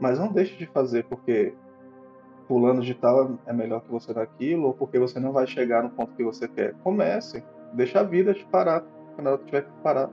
Mas 0.00 0.18
não 0.18 0.32
deixe 0.32 0.56
de 0.56 0.66
fazer 0.66 1.04
porque 1.04 1.54
fulano 2.48 2.82
de 2.82 2.94
tal 2.96 3.38
é 3.46 3.52
melhor 3.52 3.82
que 3.82 3.88
você 3.92 4.12
naquilo, 4.12 4.66
ou 4.66 4.74
porque 4.74 4.98
você 4.98 5.20
não 5.20 5.30
vai 5.30 5.46
chegar 5.46 5.84
no 5.84 5.90
ponto 5.90 6.12
que 6.16 6.24
você 6.24 6.48
quer. 6.48 6.74
Comece, 6.82 7.44
deixa 7.72 8.00
a 8.00 8.02
vida 8.02 8.34
te 8.34 8.44
parar 8.46 8.82
quando 9.14 9.28
ela 9.28 9.38
tiver 9.38 9.62
que 9.62 9.70
parar. 9.80 10.10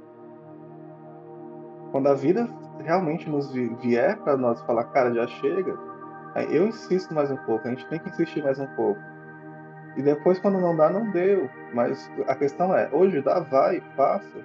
Quando 1.90 2.06
a 2.06 2.14
vida 2.14 2.48
realmente 2.84 3.28
nos 3.28 3.52
vier 3.52 4.16
para 4.20 4.38
nós 4.38 4.62
falar, 4.62 4.84
cara, 4.92 5.12
já 5.12 5.26
chega, 5.26 5.76
eu 6.52 6.68
insisto 6.68 7.16
mais 7.16 7.32
um 7.32 7.38
pouco, 7.38 7.68
a 7.68 7.72
gente 7.72 7.88
tem 7.88 7.98
que 7.98 8.10
insistir 8.10 8.44
mais 8.44 8.60
um 8.60 8.68
pouco. 8.76 9.02
E 9.96 10.02
depois, 10.02 10.40
quando 10.40 10.60
não 10.60 10.76
dá, 10.76 10.90
não 10.90 11.10
deu. 11.12 11.50
Mas 11.74 12.10
a 12.28 12.36
questão 12.36 12.76
é, 12.76 12.90
hoje 12.92 13.22
dá, 13.22 13.40
vai, 13.40 13.82
faça. 13.96 14.44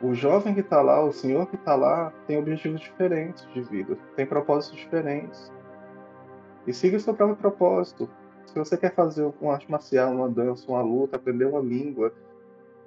O 0.00 0.14
jovem 0.14 0.54
que 0.54 0.60
está 0.60 0.80
lá, 0.80 1.04
o 1.04 1.12
senhor 1.12 1.46
que 1.46 1.56
está 1.56 1.74
lá, 1.74 2.12
tem 2.26 2.36
objetivos 2.36 2.80
diferentes 2.80 3.46
de 3.52 3.60
vida, 3.62 3.96
tem 4.16 4.26
propósitos 4.26 4.78
diferentes. 4.78 5.52
E 6.66 6.72
siga 6.72 6.96
o 6.96 7.00
seu 7.00 7.14
próprio 7.14 7.36
propósito. 7.36 8.08
Se 8.46 8.58
você 8.58 8.76
quer 8.76 8.94
fazer 8.94 9.32
uma 9.40 9.54
arte 9.54 9.70
marcial, 9.70 10.12
uma 10.12 10.28
dança, 10.28 10.70
uma 10.70 10.82
luta, 10.82 11.16
aprender 11.16 11.44
uma 11.44 11.60
língua, 11.60 12.12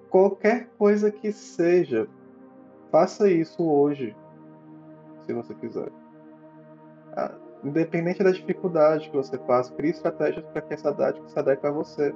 qualquer 0.09 0.69
coisa 0.77 1.09
que 1.09 1.31
seja, 1.31 2.07
faça 2.91 3.29
isso 3.29 3.63
hoje, 3.63 4.15
se 5.25 5.33
você 5.33 5.53
quiser. 5.55 5.89
Ah, 7.13 7.33
independente 7.67 8.23
da 8.23 8.31
dificuldade 8.31 9.09
que 9.09 9.15
você 9.15 9.37
passa, 9.37 9.73
crie 9.73 9.91
estratégias 9.91 10.45
para 10.45 10.61
que 10.61 10.73
essa 10.73 10.91
idade 10.91 11.21
se 11.27 11.37
adeque 11.37 11.65
a 11.65 11.71
você. 11.71 12.13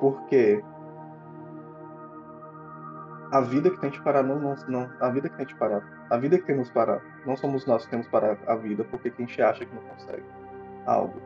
Porque 0.00 0.62
a 3.32 3.40
vida 3.40 3.70
que 3.70 3.80
tem 3.80 3.90
que 3.90 4.00
parar 4.02 4.22
não, 4.22 4.38
não, 4.38 4.54
não, 4.68 4.90
a 5.00 5.10
vida 5.10 5.28
que 5.28 5.36
tem 5.36 5.46
que 5.46 5.54
parar, 5.56 5.82
a 6.08 6.16
vida 6.16 6.38
que 6.38 6.44
tem 6.44 6.56
nos 6.56 6.70
parar, 6.70 7.02
não 7.26 7.36
somos 7.36 7.66
nós 7.66 7.84
que 7.84 7.90
temos 7.90 8.06
parar 8.08 8.38
a 8.46 8.54
vida 8.54 8.84
porque 8.84 9.08
a 9.08 9.20
gente 9.20 9.42
acha 9.42 9.64
que 9.64 9.74
não 9.74 9.82
consegue 9.82 10.24
algo. 10.86 11.20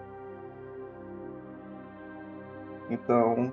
Então, 2.89 3.53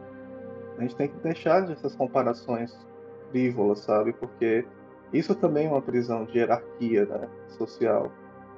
a 0.77 0.81
gente 0.81 0.95
tem 0.95 1.07
que 1.09 1.17
deixar 1.19 1.69
essas 1.69 1.95
comparações 1.95 2.87
frívolas, 3.29 3.79
sabe? 3.79 4.13
Porque 4.13 4.65
isso 5.13 5.35
também 5.35 5.67
é 5.67 5.69
uma 5.69 5.81
prisão 5.81 6.25
de 6.25 6.39
hierarquia 6.39 7.05
né, 7.05 7.29
social. 7.49 8.11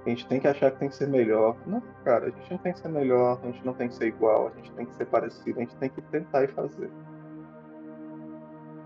A 0.06 0.10
gente 0.10 0.28
tem 0.28 0.40
que 0.40 0.48
achar 0.48 0.72
que 0.72 0.80
tem 0.80 0.90
que 0.90 0.96
ser 0.96 1.08
melhor. 1.08 1.56
Não, 1.68 1.82
cara, 2.04 2.28
a 2.28 2.30
gente 2.30 2.52
não 2.52 2.58
tem 2.58 2.74
que 2.74 2.80
ser 2.80 2.90
melhor, 2.90 3.40
a 3.44 3.46
gente 3.48 3.66
não 3.66 3.74
tem 3.74 3.88
que 3.90 3.96
ser 3.96 4.08
igual, 4.08 4.48
a 4.48 4.58
gente 4.58 4.72
tem 4.72 4.86
que 4.86 4.96
ser 4.96 5.06
parecido, 5.06 5.60
a 5.60 5.62
gente 5.62 5.76
tem 5.76 5.90
que 5.90 6.02
tentar 6.04 6.44
e 6.44 6.48
fazer 6.48 6.90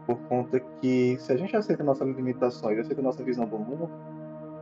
por 0.06 0.18
conta 0.28 0.60
que 0.60 1.18
se 1.20 1.32
a 1.32 1.38
gente 1.38 1.56
aceita 1.56 1.84
nossas 1.84 2.08
limitações, 2.08 2.80
aceita 2.80 3.02
nossa 3.02 3.24
visão 3.24 3.46
do 3.46 3.58
mundo, 3.58 3.90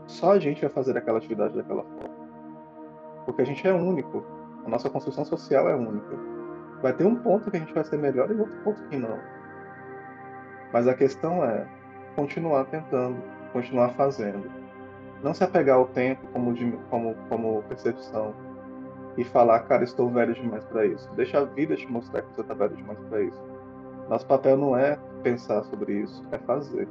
só 0.08 0.34
a 0.34 0.39
gente 0.39 0.62
vai 0.62 0.70
fazer 0.70 0.98
aquela 0.98 1.17
atividade 1.17 1.55
daquela 1.55 1.84
forma. 1.84 2.15
Porque 3.25 3.41
a 3.41 3.46
gente 3.46 3.67
é 3.67 3.74
único, 3.74 4.25
a 4.65 4.70
nossa 4.70 4.89
construção 4.89 5.25
social 5.25 5.70
é 5.70 5.75
única. 5.75 6.15
Vai 6.81 6.93
ter 6.93 7.05
um 7.05 7.15
ponto 7.15 7.50
que 7.50 7.58
a 7.58 7.60
gente 7.60 7.74
vai 7.74 7.84
ser 7.84 7.98
melhor 7.98 8.29
e 8.31 8.39
outro 8.39 8.58
ponto 8.63 8.81
que 8.88 8.98
não. 8.98 9.20
Mas 10.74 10.88
a 10.88 10.93
questão 10.93 11.43
é 11.43 11.67
continuar 12.15 12.65
tentando, 12.65 13.22
continuar 13.53 13.89
fazendo. 13.89 14.61
Não 15.24 15.34
se 15.34 15.44
apegar 15.44 15.78
ao 15.78 15.88
tempo 15.88 16.25
como, 16.34 16.54
de, 16.54 16.72
como, 16.90 17.16
como 17.30 17.63
percepção 17.63 18.34
e 19.18 19.24
falar, 19.24 19.60
cara, 19.62 19.84
estou 19.84 20.10
velho 20.10 20.34
demais 20.34 20.63
para 20.66 20.86
isso. 20.86 21.10
Deixa 21.16 21.40
a 21.40 21.46
vida 21.46 21.75
te 21.75 21.90
mostrar 21.92 22.22
que 22.22 22.34
você 22.34 22.42
está 22.42 22.54
velho 22.54 22.75
demais 22.75 23.00
para 23.10 23.22
isso 23.22 23.51
nosso 24.12 24.28
papel 24.28 24.58
não 24.58 24.75
é 24.75 25.00
pensar 25.24 25.63
sobre 25.63 26.01
isso, 26.01 26.22
é 26.34 26.38
fazer. 26.40 26.86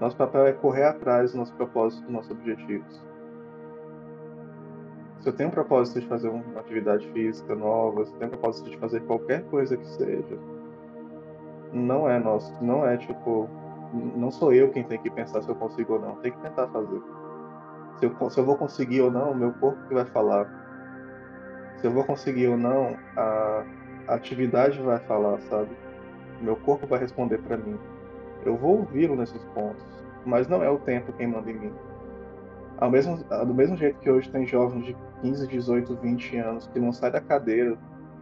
Nosso 0.00 0.16
papel 0.16 0.46
é 0.46 0.52
correr 0.52 0.84
atrás 0.84 1.32
do 1.32 1.38
nosso 1.38 1.52
propósito, 1.54 2.04
dos 2.04 2.12
nossos 2.12 2.30
objetivos. 2.30 3.02
Se 5.18 5.28
eu 5.28 5.32
tenho 5.32 5.48
um 5.48 5.52
propósito 5.52 6.00
de 6.00 6.06
fazer 6.06 6.28
uma 6.28 6.60
atividade 6.60 7.04
física 7.08 7.56
nova, 7.56 8.04
se 8.04 8.12
eu 8.12 8.18
tenho 8.18 8.28
um 8.28 8.34
propósito 8.36 8.70
de 8.70 8.78
fazer 8.78 9.00
qualquer 9.00 9.42
coisa 9.46 9.76
que 9.76 9.84
seja, 9.88 10.38
não 11.72 12.08
é 12.08 12.16
nosso, 12.20 12.56
não 12.62 12.86
é 12.86 12.96
tipo, 12.96 13.48
não 13.92 14.30
sou 14.30 14.52
eu 14.52 14.70
quem 14.70 14.84
tem 14.84 15.00
que 15.00 15.10
pensar 15.10 15.42
se 15.42 15.48
eu 15.48 15.56
consigo 15.56 15.94
ou 15.94 16.00
não, 16.00 16.14
tem 16.16 16.30
que 16.30 16.38
tentar 16.38 16.68
fazer. 16.68 17.02
Se 18.00 18.06
eu, 18.06 18.30
se 18.30 18.38
eu 18.40 18.46
vou 18.46 18.56
conseguir 18.56 19.02
ou 19.02 19.10
não, 19.10 19.34
meu 19.34 19.52
corpo 19.52 19.86
que 19.86 19.92
vai 19.92 20.06
falar. 20.06 20.48
Se 21.76 21.86
eu 21.86 21.90
vou 21.90 22.02
conseguir 22.02 22.48
ou 22.48 22.56
não, 22.56 22.96
a, 23.14 23.64
a 24.08 24.14
atividade 24.14 24.80
vai 24.80 24.98
falar, 25.00 25.38
sabe? 25.42 25.68
Meu 26.40 26.56
corpo 26.56 26.86
vai 26.86 26.98
responder 26.98 27.38
para 27.42 27.58
mim. 27.58 27.78
Eu 28.42 28.56
vou 28.56 28.78
ouvi-lo 28.78 29.14
nesses 29.16 29.44
pontos, 29.54 29.84
mas 30.24 30.48
não 30.48 30.62
é 30.62 30.70
o 30.70 30.78
tempo 30.78 31.12
quem 31.12 31.26
manda 31.26 31.50
em 31.50 31.58
mim. 31.58 31.72
Ao 32.78 32.90
mesmo, 32.90 33.18
do 33.18 33.54
mesmo 33.54 33.76
jeito 33.76 33.98
que 34.00 34.10
hoje 34.10 34.30
tem 34.30 34.46
jovens 34.46 34.86
de 34.86 34.96
15, 35.20 35.46
18, 35.46 35.94
20 35.96 36.36
anos 36.38 36.66
que 36.68 36.80
não 36.80 36.92
sai 36.92 37.10
da 37.10 37.20
cadeira, 37.20 37.76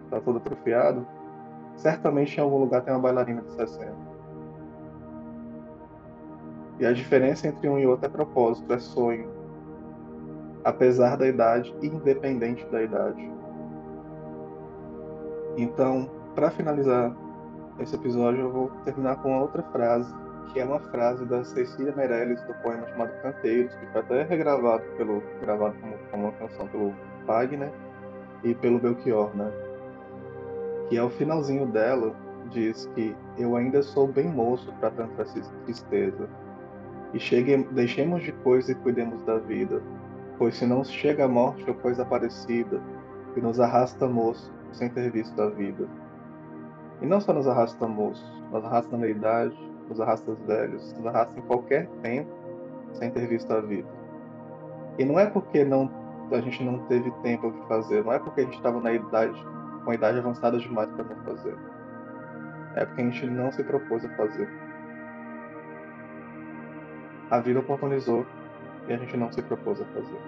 está 0.04 0.20
todo 0.20 0.38
atrofiado, 0.38 1.06
certamente 1.76 2.36
em 2.36 2.40
algum 2.40 2.58
lugar 2.58 2.82
tem 2.82 2.92
uma 2.92 2.98
bailarina 2.98 3.42
de 3.42 3.52
60. 3.52 3.94
E 6.80 6.86
a 6.86 6.92
diferença 6.92 7.46
entre 7.46 7.68
um 7.68 7.78
e 7.78 7.86
outro 7.86 8.06
é 8.06 8.08
propósito, 8.08 8.72
é 8.72 8.78
sonho. 8.80 9.37
Apesar 10.64 11.16
da 11.16 11.26
idade, 11.26 11.74
independente 11.82 12.66
da 12.66 12.82
idade. 12.82 13.30
Então, 15.56 16.10
para 16.34 16.50
finalizar 16.50 17.14
esse 17.80 17.94
episódio 17.94 18.40
eu 18.40 18.52
vou 18.52 18.70
terminar 18.84 19.16
com 19.22 19.38
outra 19.38 19.62
frase, 19.64 20.12
que 20.52 20.60
é 20.60 20.64
uma 20.64 20.80
frase 20.80 21.24
da 21.24 21.44
Cecília 21.44 21.94
Meirelles 21.94 22.40
do 22.42 22.54
poema 22.54 22.86
chamado 22.88 23.10
Canteiros, 23.22 23.74
que 23.74 23.86
foi 23.86 24.00
até 24.00 24.22
regravado 24.24 24.82
pelo 24.96 25.22
gravado 25.40 25.76
como, 25.80 25.94
como 26.10 26.22
uma 26.24 26.32
canção 26.32 26.66
pelo 26.68 26.94
Wagner 27.26 27.70
e 28.42 28.54
pelo 28.54 28.78
Belchior, 28.78 29.34
né? 29.36 29.50
Que 30.88 30.96
é 30.96 31.02
o 31.02 31.10
finalzinho 31.10 31.66
dela 31.66 32.14
diz 32.50 32.86
que 32.94 33.14
eu 33.36 33.56
ainda 33.56 33.82
sou 33.82 34.06
bem 34.06 34.26
moço 34.26 34.72
para 34.80 34.90
tanta 34.90 35.24
tristeza. 35.64 36.28
E 37.12 37.18
chegue, 37.18 37.56
deixemos 37.72 38.22
de 38.22 38.32
coisa 38.32 38.72
e 38.72 38.74
cuidemos 38.74 39.22
da 39.22 39.38
vida, 39.38 39.82
pois 40.38 40.56
se 40.56 40.64
não 40.64 40.84
chega 40.84 41.24
a 41.24 41.28
morte 41.28 41.68
ou 41.68 41.74
coisa 41.74 42.04
parecida, 42.04 42.80
que 43.34 43.40
nos 43.40 43.58
arrasta 43.58 44.08
moço 44.08 44.52
sem 44.72 44.88
ter 44.88 45.10
visto 45.10 45.40
a 45.42 45.50
vida. 45.50 45.88
E 47.02 47.06
não 47.06 47.20
só 47.20 47.32
nos 47.32 47.46
arrasta 47.46 47.86
moço, 47.86 48.24
nos 48.50 48.64
arrasta 48.64 48.92
na 48.92 48.98
meia-idade, 48.98 49.56
nos 49.88 50.00
arrasta 50.00 50.34
velhos, 50.46 50.92
nos 50.94 51.06
arrasta 51.06 51.38
em 51.38 51.42
qualquer 51.42 51.88
tempo 52.02 52.30
sem 52.92 53.10
ter 53.10 53.26
visto 53.26 53.52
a 53.52 53.60
vida. 53.60 53.88
E 54.98 55.04
não 55.04 55.18
é 55.18 55.26
porque 55.26 55.64
não, 55.64 55.90
a 56.32 56.40
gente 56.40 56.62
não 56.62 56.78
teve 56.86 57.10
tempo 57.22 57.50
de 57.50 57.68
fazer, 57.68 58.04
não 58.04 58.12
é 58.12 58.18
porque 58.18 58.40
a 58.40 58.44
gente 58.44 58.56
estava 58.56 58.80
na 58.80 58.92
idade, 58.92 59.40
com 59.84 59.90
a 59.90 59.94
idade 59.94 60.18
avançada 60.18 60.58
demais 60.58 60.90
para 60.92 61.04
não 61.04 61.16
fazer. 61.24 61.56
É 62.74 62.84
porque 62.84 63.02
a 63.02 63.04
gente 63.04 63.26
não 63.26 63.50
se 63.50 63.62
propôs 63.64 64.04
a 64.04 64.08
fazer. 64.10 64.48
A 67.30 67.40
vida 67.40 67.60
oportunizou 67.60 68.24
e 68.88 68.92
a 68.92 68.96
gente 68.96 69.16
não 69.16 69.30
se 69.30 69.42
propôs 69.42 69.80
a 69.80 69.84
fazer. 69.86 70.18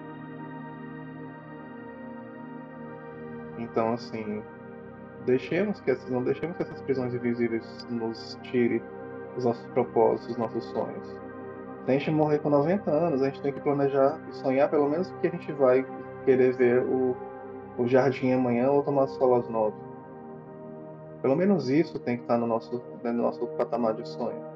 Então, 3.57 3.93
assim, 3.93 4.41
deixemos 5.25 5.79
que 5.81 5.91
essas, 5.91 6.09
não 6.09 6.23
deixemos 6.23 6.55
que 6.57 6.63
essas 6.63 6.81
prisões 6.81 7.13
invisíveis 7.13 7.87
nos 7.89 8.37
tire 8.43 8.81
os 9.37 9.45
nossos 9.45 9.65
propósitos, 9.67 10.29
os 10.29 10.37
nossos 10.37 10.63
sonhos. 10.65 11.07
Se 11.85 11.91
a 11.91 11.93
gente 11.93 12.11
morrer 12.11 12.39
com 12.39 12.49
90 12.49 12.89
anos, 12.91 13.21
a 13.21 13.25
gente 13.25 13.41
tem 13.41 13.51
que 13.51 13.59
planejar 13.61 14.19
e 14.29 14.35
sonhar 14.35 14.69
pelo 14.69 14.89
menos 14.89 15.11
que 15.21 15.27
a 15.27 15.31
gente 15.31 15.51
vai 15.53 15.85
querer 16.25 16.55
ver 16.55 16.83
o, 16.83 17.15
o 17.77 17.87
jardim 17.87 18.31
amanhã 18.33 18.69
ou 18.69 18.83
tomar 18.83 19.07
sol 19.07 19.35
às 19.35 19.49
9. 19.49 19.75
Pelo 21.21 21.35
menos 21.35 21.69
isso 21.69 21.99
tem 21.99 22.17
que 22.17 22.23
estar 22.23 22.37
no 22.37 22.47
nosso, 22.47 22.81
né, 23.03 23.11
no 23.11 23.23
nosso 23.23 23.45
patamar 23.47 23.93
de 23.95 24.07
sonho. 24.07 24.50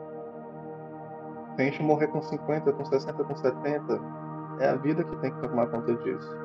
A 1.57 1.61
gente 1.61 1.81
morrer 1.81 2.07
com 2.07 2.21
50, 2.21 2.71
com 2.73 2.85
60, 2.85 3.23
com 3.23 3.35
70, 3.35 4.01
é 4.59 4.69
a 4.69 4.75
vida 4.75 5.03
que 5.03 5.15
tem 5.17 5.31
que 5.31 5.41
tomar 5.41 5.67
conta 5.67 5.93
disso. 5.95 6.37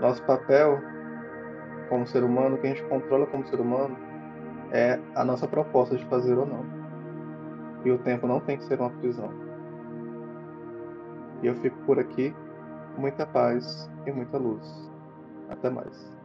Nosso 0.00 0.22
papel 0.24 0.78
como 1.88 2.06
ser 2.06 2.22
humano, 2.22 2.58
que 2.58 2.66
a 2.66 2.70
gente 2.70 2.82
controla 2.84 3.26
como 3.26 3.46
ser 3.46 3.60
humano, 3.60 3.96
é 4.72 4.98
a 5.14 5.24
nossa 5.24 5.46
proposta 5.46 5.96
de 5.96 6.04
fazer 6.06 6.36
ou 6.36 6.46
não. 6.46 6.64
E 7.84 7.90
o 7.90 7.98
tempo 7.98 8.26
não 8.26 8.40
tem 8.40 8.56
que 8.56 8.64
ser 8.64 8.80
uma 8.80 8.90
prisão. 8.90 9.30
E 11.42 11.46
eu 11.46 11.54
fico 11.56 11.76
por 11.84 11.98
aqui, 11.98 12.34
muita 12.98 13.26
paz 13.26 13.90
e 14.06 14.12
muita 14.12 14.38
luz. 14.38 14.90
Até 15.48 15.70
mais. 15.70 16.15